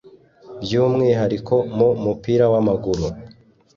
by’umwihariko 0.61 1.55
mu 1.77 1.89
mupira 2.03 2.45
w’amaguru 2.53 3.05